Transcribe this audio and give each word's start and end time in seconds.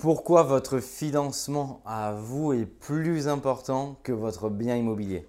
Pourquoi 0.00 0.44
votre 0.44 0.78
financement 0.78 1.82
à 1.84 2.12
vous 2.12 2.54
est 2.54 2.64
plus 2.64 3.28
important 3.28 3.98
que 4.02 4.12
votre 4.12 4.48
bien 4.48 4.74
immobilier? 4.76 5.28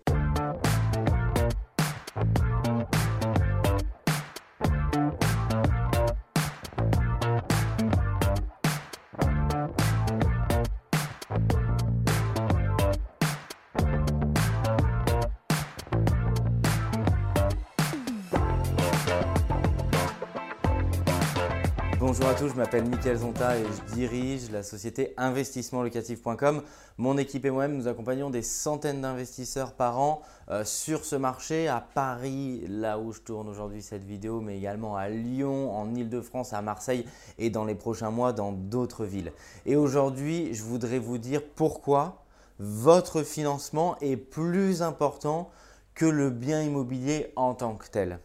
Bonjour 22.14 22.28
à 22.28 22.34
tous, 22.34 22.50
je 22.50 22.56
m'appelle 22.56 22.84
Mickaël 22.90 23.16
Zonta 23.16 23.58
et 23.58 23.64
je 23.64 23.96
dirige 23.96 24.52
la 24.52 24.64
société 24.64 25.14
investissementlocatif.com. 25.16 26.62
Mon 26.98 27.18
équipe 27.18 27.46
et 27.46 27.50
moi-même, 27.50 27.78
nous 27.78 27.88
accompagnons 27.88 28.30
des 28.30 28.42
centaines 28.42 29.00
d'investisseurs 29.00 29.72
par 29.72 29.98
an 29.98 30.22
euh, 30.50 30.66
sur 30.66 31.06
ce 31.06 31.16
marché 31.16 31.70
à 31.70 31.80
Paris, 31.80 32.66
là 32.68 33.00
où 33.00 33.14
je 33.14 33.22
tourne 33.22 33.48
aujourd'hui 33.48 33.82
cette 33.82 34.04
vidéo, 34.04 34.42
mais 34.42 34.58
également 34.58 34.98
à 34.98 35.08
Lyon, 35.08 35.74
en 35.74 35.96
Ile-de-France, 35.96 36.52
à 36.52 36.62
Marseille 36.62 37.06
et 37.38 37.50
dans 37.50 37.64
les 37.64 37.76
prochains 37.76 38.12
mois 38.12 38.34
dans 38.34 38.52
d'autres 38.52 39.06
villes. 39.06 39.32
Et 39.66 39.78
aujourd'hui, 39.78 40.54
je 40.54 40.64
voudrais 40.64 41.00
vous 41.00 41.18
dire 41.18 41.42
pourquoi 41.56 42.26
votre 42.60 43.24
financement 43.24 43.96
est 44.02 44.18
plus 44.18 44.82
important 44.82 45.50
que 45.96 46.08
le 46.08 46.30
bien 46.30 46.62
immobilier 46.62 47.32
en 47.38 47.54
tant 47.54 47.76
que 47.76 47.88
tel. 47.88 48.20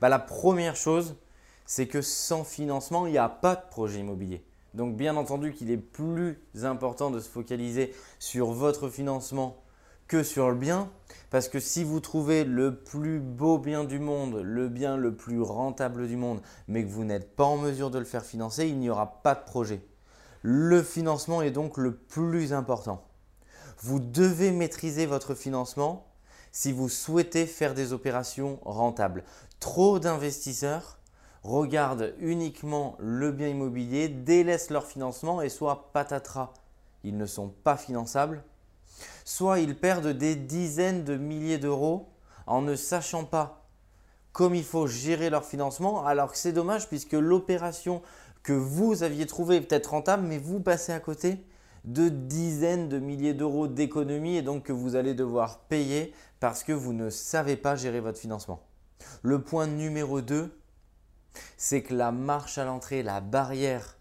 Bah, 0.00 0.08
la 0.08 0.18
première 0.18 0.74
chose, 0.74 1.14
c'est 1.74 1.86
que 1.86 2.02
sans 2.02 2.44
financement, 2.44 3.06
il 3.06 3.12
n'y 3.12 3.18
a 3.18 3.30
pas 3.30 3.56
de 3.56 3.62
projet 3.70 4.00
immobilier. 4.00 4.44
Donc 4.74 4.94
bien 4.94 5.16
entendu 5.16 5.54
qu'il 5.54 5.70
est 5.70 5.78
plus 5.78 6.38
important 6.64 7.10
de 7.10 7.18
se 7.18 7.30
focaliser 7.30 7.94
sur 8.18 8.52
votre 8.52 8.90
financement 8.90 9.56
que 10.06 10.22
sur 10.22 10.50
le 10.50 10.54
bien, 10.54 10.90
parce 11.30 11.48
que 11.48 11.60
si 11.60 11.82
vous 11.82 12.00
trouvez 12.00 12.44
le 12.44 12.76
plus 12.76 13.20
beau 13.20 13.56
bien 13.56 13.84
du 13.84 13.98
monde, 13.98 14.42
le 14.44 14.68
bien 14.68 14.98
le 14.98 15.16
plus 15.16 15.40
rentable 15.40 16.08
du 16.08 16.16
monde, 16.18 16.42
mais 16.68 16.84
que 16.84 16.90
vous 16.90 17.04
n'êtes 17.04 17.34
pas 17.34 17.44
en 17.44 17.56
mesure 17.56 17.90
de 17.90 17.98
le 17.98 18.04
faire 18.04 18.26
financer, 18.26 18.68
il 18.68 18.78
n'y 18.78 18.90
aura 18.90 19.22
pas 19.22 19.34
de 19.34 19.44
projet. 19.46 19.80
Le 20.42 20.82
financement 20.82 21.40
est 21.40 21.52
donc 21.52 21.78
le 21.78 21.96
plus 21.96 22.52
important. 22.52 23.02
Vous 23.78 23.98
devez 23.98 24.50
maîtriser 24.50 25.06
votre 25.06 25.34
financement 25.34 26.06
si 26.50 26.70
vous 26.70 26.90
souhaitez 26.90 27.46
faire 27.46 27.72
des 27.72 27.94
opérations 27.94 28.58
rentables. 28.62 29.24
Trop 29.58 29.98
d'investisseurs 29.98 30.98
regardent 31.42 32.14
uniquement 32.18 32.96
le 32.98 33.32
bien 33.32 33.48
immobilier, 33.48 34.08
délaissent 34.08 34.70
leur 34.70 34.86
financement 34.86 35.42
et 35.42 35.48
soit 35.48 35.92
patatras, 35.92 36.52
ils 37.04 37.16
ne 37.16 37.26
sont 37.26 37.48
pas 37.48 37.76
finançables, 37.76 38.44
soit 39.24 39.58
ils 39.60 39.76
perdent 39.76 40.08
des 40.08 40.36
dizaines 40.36 41.04
de 41.04 41.16
milliers 41.16 41.58
d'euros 41.58 42.08
en 42.46 42.62
ne 42.62 42.76
sachant 42.76 43.24
pas 43.24 43.66
comme 44.32 44.54
il 44.54 44.64
faut 44.64 44.86
gérer 44.86 45.28
leur 45.28 45.44
financement, 45.44 46.06
alors 46.06 46.32
que 46.32 46.38
c'est 46.38 46.52
dommage 46.52 46.88
puisque 46.88 47.12
l'opération 47.12 48.02
que 48.42 48.52
vous 48.52 49.02
aviez 49.02 49.26
trouvée 49.26 49.56
est 49.56 49.60
peut-être 49.60 49.90
rentable, 49.90 50.26
mais 50.26 50.38
vous 50.38 50.58
passez 50.60 50.92
à 50.92 51.00
côté 51.00 51.44
de 51.84 52.08
dizaines 52.08 52.88
de 52.88 52.98
milliers 52.98 53.34
d'euros 53.34 53.68
d'économie 53.68 54.36
et 54.36 54.42
donc 54.42 54.64
que 54.64 54.72
vous 54.72 54.96
allez 54.96 55.14
devoir 55.14 55.60
payer 55.60 56.14
parce 56.40 56.64
que 56.64 56.72
vous 56.72 56.92
ne 56.92 57.10
savez 57.10 57.56
pas 57.56 57.76
gérer 57.76 58.00
votre 58.00 58.18
financement. 58.18 58.62
Le 59.22 59.42
point 59.42 59.66
numéro 59.66 60.20
2, 60.20 60.50
c'est 61.56 61.82
que 61.82 61.94
la 61.94 62.12
marche 62.12 62.58
à 62.58 62.64
l'entrée, 62.64 63.02
la 63.02 63.20
barrière 63.20 63.96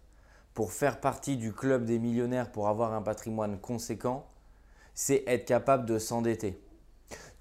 pour 0.54 0.74
faire 0.74 1.00
partie 1.00 1.38
du 1.38 1.54
club 1.54 1.86
des 1.86 2.00
millionnaires, 2.00 2.52
pour 2.52 2.68
avoir 2.68 2.94
un 2.94 3.02
patrimoine 3.02 3.60
conséquent, 3.60 4.28
c'est 4.94 5.24
être 5.28 5.46
capable 5.46 5.86
de 5.86 5.98
s'endetter. 5.98 6.62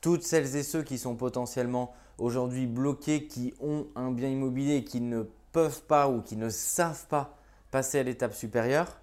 Toutes 0.00 0.22
celles 0.22 0.56
et 0.56 0.62
ceux 0.62 0.82
qui 0.82 0.98
sont 0.98 1.16
potentiellement 1.16 1.92
aujourd'hui 2.18 2.66
bloqués, 2.66 3.26
qui 3.26 3.52
ont 3.60 3.88
un 3.96 4.12
bien 4.12 4.28
immobilier, 4.28 4.84
qui 4.84 5.00
ne 5.00 5.24
peuvent 5.52 5.82
pas 5.82 6.08
ou 6.08 6.22
qui 6.22 6.36
ne 6.36 6.48
savent 6.48 7.06
pas 7.06 7.36
passer 7.70 7.98
à 7.98 8.02
l'étape 8.02 8.34
supérieure, 8.34 8.98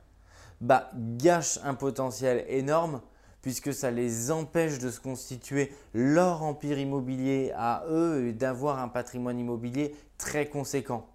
bah, 0.62 0.90
gâchent 0.96 1.60
un 1.64 1.76
potentiel 1.76 2.46
énorme 2.48 3.02
puisque 3.42 3.74
ça 3.74 3.92
les 3.92 4.32
empêche 4.32 4.80
de 4.80 4.90
se 4.90 5.00
constituer 5.00 5.72
leur 5.94 6.44
empire 6.44 6.80
immobilier 6.80 7.52
à 7.56 7.84
eux 7.90 8.28
et 8.28 8.34
d'avoir 8.34 8.80
un 8.80 8.88
patrimoine 8.88 9.40
immobilier 9.40 9.96
très 10.18 10.48
conséquent. 10.48 11.08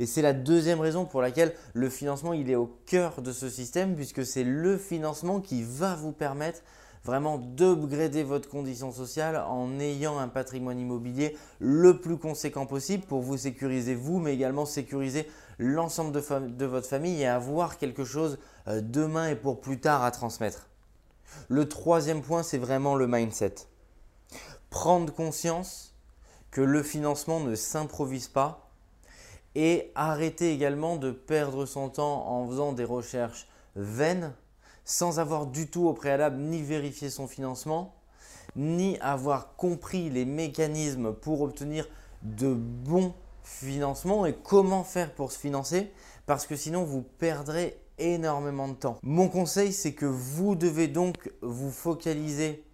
Et 0.00 0.06
c'est 0.06 0.22
la 0.22 0.32
deuxième 0.32 0.80
raison 0.80 1.04
pour 1.04 1.22
laquelle 1.22 1.54
le 1.74 1.90
financement 1.90 2.32
il 2.32 2.50
est 2.50 2.56
au 2.56 2.78
cœur 2.86 3.20
de 3.20 3.32
ce 3.32 3.48
système 3.48 3.96
puisque 3.96 4.24
c'est 4.24 4.44
le 4.44 4.78
financement 4.78 5.40
qui 5.40 5.62
va 5.62 5.96
vous 5.96 6.12
permettre 6.12 6.62
vraiment 7.04 7.38
d'upgrader 7.38 8.22
votre 8.22 8.48
condition 8.48 8.92
sociale 8.92 9.36
en 9.48 9.78
ayant 9.80 10.18
un 10.18 10.28
patrimoine 10.28 10.78
immobilier 10.78 11.36
le 11.58 11.98
plus 11.98 12.18
conséquent 12.18 12.66
possible 12.66 13.04
pour 13.04 13.22
vous 13.22 13.36
sécuriser 13.36 13.94
vous, 13.94 14.18
mais 14.18 14.34
également 14.34 14.66
sécuriser 14.66 15.26
l'ensemble 15.58 16.12
de, 16.12 16.64
votre 16.66 16.86
famille 16.86 17.22
et 17.22 17.26
avoir 17.26 17.78
quelque 17.78 18.04
chose 18.04 18.38
euh, 18.68 18.80
demain 18.82 19.30
et 19.30 19.36
pour 19.36 19.60
plus 19.60 19.80
tard 19.80 20.04
à 20.04 20.10
transmettre. 20.10 20.68
Le 21.48 21.68
troisième 21.68 22.22
point, 22.22 22.42
c'est 22.42 22.58
vraiment 22.58 22.94
le 22.94 23.06
mindset. 23.06 23.54
Prendre 24.70 25.12
conscience 25.12 25.94
que 26.50 26.60
le 26.60 26.82
financement 26.82 27.40
ne 27.40 27.54
s'improvise 27.54 28.28
pas 28.28 28.70
et 29.54 29.90
arrêter 29.94 30.52
également 30.52 30.96
de 30.96 31.10
perdre 31.10 31.66
son 31.66 31.88
temps 31.88 32.26
en 32.28 32.46
faisant 32.46 32.72
des 32.72 32.84
recherches 32.84 33.48
vaines 33.76 34.34
sans 34.84 35.20
avoir 35.20 35.46
du 35.46 35.68
tout 35.68 35.86
au 35.86 35.92
préalable 35.92 36.38
ni 36.38 36.62
vérifié 36.62 37.10
son 37.10 37.26
financement, 37.26 37.94
ni 38.56 38.98
avoir 39.00 39.56
compris 39.56 40.10
les 40.10 40.24
mécanismes 40.24 41.12
pour 41.12 41.42
obtenir 41.42 41.86
de 42.22 42.54
bons 42.54 43.14
financements 43.42 44.26
et 44.26 44.34
comment 44.34 44.84
faire 44.84 45.14
pour 45.14 45.32
se 45.32 45.38
financer, 45.38 45.92
parce 46.26 46.46
que 46.46 46.56
sinon 46.56 46.84
vous 46.84 47.02
perdrez 47.02 47.78
énormément 47.98 48.68
de 48.68 48.74
temps. 48.74 48.98
Mon 49.02 49.28
conseil, 49.28 49.72
c'est 49.72 49.92
que 49.92 50.06
vous 50.06 50.54
devez 50.54 50.88
donc 50.88 51.30
vous 51.42 51.70
focaliser 51.70 52.64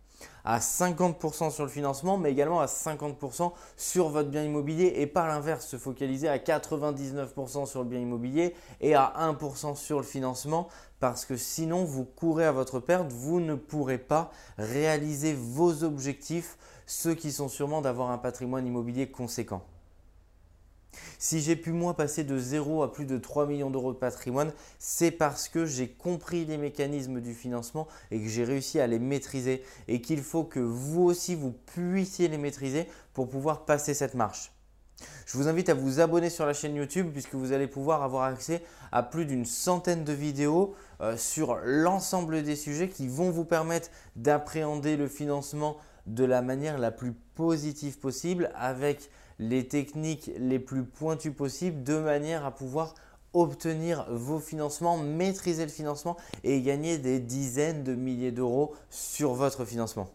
à 0.45 0.59
50% 0.59 1.51
sur 1.51 1.65
le 1.65 1.71
financement, 1.71 2.19
mais 2.19 2.31
également 2.31 2.61
à 2.61 2.67
50% 2.67 3.53
sur 3.77 4.11
votre 4.11 4.29
bien 4.29 4.43
immobilier 4.43 4.93
et 4.97 5.07
par 5.07 5.27
l'inverse, 5.27 5.67
se 5.67 5.79
focaliser 5.79 6.29
à 6.29 6.39
99% 6.39 7.67
sur 7.67 7.83
le 7.83 7.89
bien 7.89 8.01
immobilier 8.01 8.55
et 8.81 8.95
à 8.95 9.15
1% 9.19 9.75
sur 9.75 9.99
le 9.99 10.05
financement 10.05 10.69
parce 11.01 11.25
que 11.25 11.37
sinon 11.37 11.85
vous 11.85 12.05
courez 12.05 12.45
à 12.45 12.53
votre 12.53 12.79
perte, 12.79 13.11
vous 13.13 13.41
ne 13.41 13.55
pourrez 13.55 13.99
pas 13.99 14.31
réaliser 14.59 15.35
vos 15.35 15.83
objectifs, 15.83 16.59
ceux 16.87 17.15
qui 17.15 17.33
sont 17.33 17.49
sûrement 17.49 17.81
d'avoir 17.81 18.11
un 18.11 18.19
patrimoine 18.19 18.67
immobilier 18.67 19.11
conséquent. 19.11 19.63
Si 21.19 21.41
j'ai 21.41 21.57
pu 21.57 21.73
moi 21.73 21.95
passer 21.95 22.25
de 22.25 22.39
0 22.39 22.83
à 22.83 22.93
plus 22.93 23.07
de 23.07 23.19
3 23.19 23.47
millions 23.47 23.71
d'euros 23.71 23.93
de 23.93 23.99
patrimoine, 23.99 24.53
c'est 24.79 25.11
parce 25.11 25.49
que 25.49 25.67
j'ai 25.67 25.89
compris 25.89 26.45
les 26.45 26.59
mécanismes 26.59 27.21
du 27.21 27.35
financement 27.35 27.89
et 28.11 28.21
que 28.21 28.29
j'ai 28.29 28.45
réussi 28.45 28.81
à 28.81 28.87
les 28.87 28.99
maîtriser 28.99 29.63
et 29.89 30.01
qu'il 30.01 30.23
faut 30.23 30.45
que 30.45 30.61
vous 30.61 31.03
aussi 31.03 31.35
vous 31.35 31.53
puissiez 31.53 32.29
les 32.29 32.39
maîtriser 32.39 32.89
pour 33.13 33.29
pouvoir 33.29 33.65
passer 33.65 33.95
cette 33.95 34.15
marche. 34.15 34.51
Je 35.27 35.37
vous 35.37 35.49
invite 35.49 35.69
à 35.69 35.75
vous 35.75 36.01
abonner 36.01 36.31
sur 36.31 36.47
la 36.47 36.53
chaîne 36.53 36.77
YouTube 36.77 37.11
puisque 37.13 37.35
vous 37.35 37.53
allez 37.53 37.67
pouvoir 37.67 38.03
avoir 38.03 38.25
accès 38.25 38.63
à 38.93 39.03
plus 39.03 39.27
d'une 39.27 39.45
centaine 39.45 40.05
de 40.05 40.13
vidéos 40.13 40.75
euh, 41.01 41.17
sur 41.17 41.59
l'ensemble 41.65 42.43
des 42.43 42.57
sujets 42.57 42.89
qui 42.89 43.09
vont 43.09 43.31
vous 43.31 43.45
permettre 43.45 43.91
d'appréhender 44.17 44.97
le 44.97 45.09
financement 45.09 45.77
de 46.07 46.25
la 46.25 46.43
manière 46.43 46.79
la 46.79 46.91
plus 46.91 47.13
positive 47.35 47.99
possible 47.99 48.51
avec 48.55 49.11
les 49.39 49.67
techniques 49.67 50.31
les 50.39 50.59
plus 50.59 50.85
pointues 50.85 51.33
possibles 51.33 51.83
de 51.83 51.99
manière 51.99 52.45
à 52.45 52.51
pouvoir 52.51 52.95
obtenir 53.33 54.07
vos 54.11 54.39
financements, 54.39 54.97
maîtriser 54.97 55.65
le 55.65 55.71
financement 55.71 56.17
et 56.45 56.63
gagner 56.63 56.99
des 56.99 57.19
dizaines 57.19 57.83
de 57.83 57.95
milliers 57.95 58.33
d'euros 58.33 58.75
sur 58.91 59.35
votre 59.35 59.65
financement. 59.65 60.09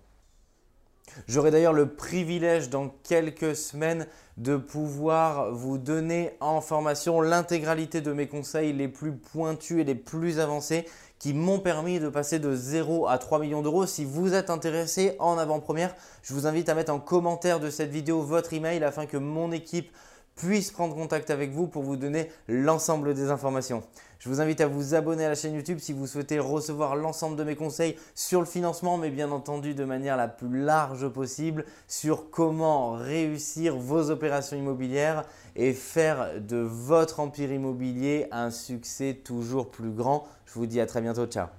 J'aurai 1.27 1.51
d'ailleurs 1.51 1.73
le 1.73 1.87
privilège 1.87 2.69
dans 2.69 2.89
quelques 3.03 3.55
semaines 3.55 4.07
de 4.37 4.55
pouvoir 4.55 5.51
vous 5.51 5.77
donner 5.77 6.31
en 6.39 6.61
formation 6.61 7.21
l'intégralité 7.21 8.01
de 8.01 8.13
mes 8.13 8.27
conseils 8.27 8.73
les 8.73 8.87
plus 8.87 9.11
pointus 9.11 9.81
et 9.81 9.83
les 9.83 9.95
plus 9.95 10.39
avancés 10.39 10.85
qui 11.19 11.33
m'ont 11.33 11.59
permis 11.59 11.99
de 11.99 12.07
passer 12.07 12.39
de 12.39 12.55
0 12.55 13.07
à 13.07 13.17
3 13.17 13.39
millions 13.39 13.61
d'euros. 13.61 13.85
Si 13.85 14.05
vous 14.05 14.33
êtes 14.33 14.49
intéressé 14.49 15.15
en 15.19 15.37
avant-première, 15.37 15.93
je 16.23 16.33
vous 16.33 16.47
invite 16.47 16.69
à 16.69 16.75
mettre 16.75 16.93
en 16.93 16.99
commentaire 16.99 17.59
de 17.59 17.69
cette 17.69 17.91
vidéo 17.91 18.21
votre 18.21 18.53
email 18.53 18.83
afin 18.83 19.05
que 19.05 19.17
mon 19.17 19.51
équipe 19.51 19.91
puisse 20.35 20.71
prendre 20.71 20.95
contact 20.95 21.29
avec 21.29 21.51
vous 21.51 21.67
pour 21.67 21.83
vous 21.83 21.97
donner 21.97 22.29
l'ensemble 22.47 23.13
des 23.13 23.29
informations. 23.29 23.83
Je 24.19 24.27
vous 24.27 24.41
invite 24.41 24.59
à 24.59 24.67
vous 24.67 24.95
abonner 24.95 25.23
à 25.23 25.29
la 25.29 25.35
chaîne 25.35 25.53
YouTube 25.53 25.79
si 25.79 25.93
vous 25.93 26.05
souhaitez 26.05 26.39
recevoir 26.39 26.97
l'ensemble 26.97 27.37
de 27.37 27.43
mes 27.45 27.55
conseils 27.55 27.95
sur 28.15 28.41
le 28.41 28.45
financement, 28.45 28.97
mais 28.97 29.11
bien 29.11 29.31
entendu 29.31 29.73
de 29.73 29.85
manière 29.85 30.17
la 30.17 30.27
plus 30.27 30.61
large 30.61 31.07
possible 31.07 31.63
sur 31.87 32.29
comment 32.29 32.91
réussir 32.91 33.77
vos 33.77 34.09
opérations 34.09 34.57
immobilières 34.57 35.23
et 35.55 35.71
faire 35.71 36.41
de 36.41 36.57
votre 36.57 37.21
empire 37.21 37.53
immobilier 37.53 38.27
un 38.31 38.51
succès 38.51 39.21
toujours 39.23 39.71
plus 39.71 39.91
grand. 39.91 40.27
Je 40.45 40.53
vous 40.53 40.65
dis 40.65 40.81
à 40.81 40.85
très 40.85 40.99
bientôt. 40.99 41.25
Ciao 41.25 41.58